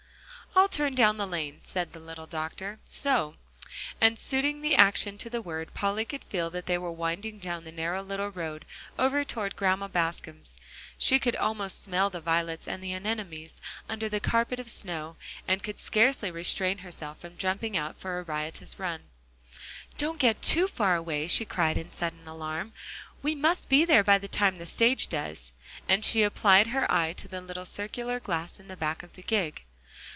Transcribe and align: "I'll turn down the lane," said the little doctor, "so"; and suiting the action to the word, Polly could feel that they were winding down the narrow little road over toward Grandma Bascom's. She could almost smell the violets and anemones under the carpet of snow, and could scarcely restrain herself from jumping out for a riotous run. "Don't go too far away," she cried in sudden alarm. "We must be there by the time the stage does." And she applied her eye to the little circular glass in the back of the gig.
"I'll 0.53 0.67
turn 0.67 0.95
down 0.95 1.15
the 1.15 1.25
lane," 1.25 1.61
said 1.63 1.93
the 1.93 1.99
little 2.01 2.27
doctor, 2.27 2.79
"so"; 2.89 3.35
and 4.01 4.19
suiting 4.19 4.59
the 4.61 4.75
action 4.75 5.17
to 5.19 5.29
the 5.29 5.41
word, 5.41 5.73
Polly 5.73 6.03
could 6.03 6.25
feel 6.25 6.49
that 6.49 6.65
they 6.65 6.77
were 6.77 6.91
winding 6.91 7.39
down 7.39 7.63
the 7.63 7.71
narrow 7.71 8.03
little 8.03 8.29
road 8.29 8.65
over 8.99 9.23
toward 9.23 9.55
Grandma 9.55 9.87
Bascom's. 9.87 10.57
She 10.97 11.19
could 11.19 11.37
almost 11.37 11.81
smell 11.81 12.09
the 12.09 12.19
violets 12.19 12.67
and 12.67 12.83
anemones 12.83 13.61
under 13.87 14.09
the 14.09 14.19
carpet 14.19 14.59
of 14.59 14.69
snow, 14.69 15.15
and 15.47 15.63
could 15.63 15.79
scarcely 15.79 16.29
restrain 16.29 16.79
herself 16.79 17.21
from 17.21 17.37
jumping 17.37 17.77
out 17.77 17.95
for 17.97 18.19
a 18.19 18.23
riotous 18.23 18.77
run. 18.77 19.03
"Don't 19.97 20.19
go 20.19 20.33
too 20.33 20.67
far 20.67 20.97
away," 20.97 21.27
she 21.27 21.45
cried 21.45 21.77
in 21.77 21.89
sudden 21.91 22.27
alarm. 22.27 22.73
"We 23.23 23.35
must 23.35 23.69
be 23.69 23.85
there 23.85 24.03
by 24.03 24.17
the 24.17 24.27
time 24.27 24.57
the 24.57 24.65
stage 24.65 25.07
does." 25.07 25.53
And 25.87 26.03
she 26.03 26.23
applied 26.23 26.67
her 26.67 26.91
eye 26.91 27.13
to 27.13 27.29
the 27.29 27.39
little 27.39 27.65
circular 27.65 28.19
glass 28.19 28.59
in 28.59 28.67
the 28.67 28.75
back 28.77 29.01
of 29.01 29.13
the 29.13 29.23
gig. 29.23 29.63